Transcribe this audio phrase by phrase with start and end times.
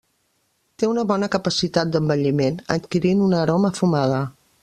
[0.83, 4.19] Té una bona capacitat d'envelliment adquirint una aroma fumada.